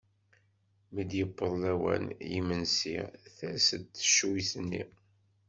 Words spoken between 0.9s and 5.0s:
Mi d-yewweḍ lawan n yimensi ters-d teccuyt-nni.